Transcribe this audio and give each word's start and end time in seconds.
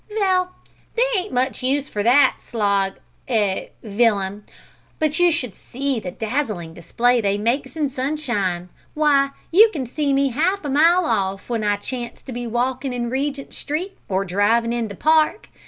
"Vell, 0.17 0.51
they 0.95 1.03
ain't 1.15 1.31
much 1.31 1.61
use 1.61 1.87
for 1.87 2.01
that, 2.01 2.37
Slog 2.39 2.93
eh, 3.27 3.67
Villum; 3.83 4.43
but 4.97 5.19
you 5.19 5.31
should 5.31 5.53
see 5.53 5.99
the 5.99 6.09
dazzling 6.09 6.73
display 6.73 7.21
they 7.21 7.37
makes 7.37 7.75
in 7.75 7.87
sunshine. 7.87 8.69
W'y, 8.97 9.31
you 9.51 9.69
can 9.71 9.85
see 9.85 10.11
me 10.11 10.29
half 10.29 10.65
a 10.65 10.69
mile 10.71 11.05
off 11.05 11.43
w'en 11.43 11.63
I 11.63 11.75
chance 11.75 12.23
to 12.23 12.31
be 12.31 12.47
walking 12.47 12.93
in 12.93 13.11
Regent 13.11 13.53
Street 13.53 13.95
or 14.09 14.25
drivin' 14.25 14.73
in 14.73 14.87
the 14.87 14.95
Park. 14.95 15.49